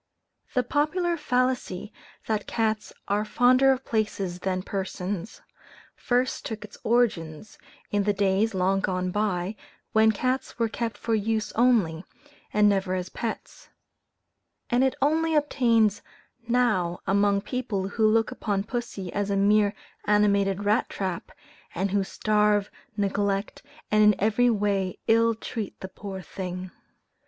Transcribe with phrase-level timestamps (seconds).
[0.55, 1.93] The popular fallacy,
[2.25, 5.43] that cats are fonder of places than persons,
[5.95, 7.45] first took its origin
[7.91, 9.55] in the days, long gone by,
[9.91, 12.03] when cats were kept for use only,
[12.51, 13.69] and never as pets;
[14.71, 16.01] and it only obtains
[16.47, 19.75] now among people who look upon pussy as a mere
[20.05, 21.31] animated rat trap,
[21.75, 23.61] and who starve, neglect,
[23.91, 26.71] and in every way ill treat the poor thing.